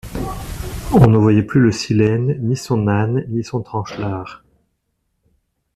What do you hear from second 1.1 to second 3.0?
voyait plus le Silène, ni son